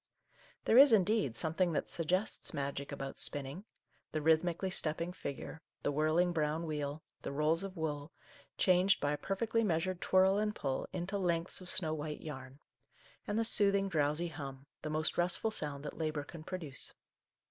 [0.65, 3.65] There is, indeed, something that suggests magic about spinning,—
[4.13, 8.11] the rhythmi cally stepping figure, the whirling brown wheel, the rolls of wool,
[8.57, 12.59] changed by a perfectly meas ured twirl and pull into lengths of snow white yarn,
[13.27, 16.95] and the soothing, drowsy hum, the most restful sound that labour can pro duce.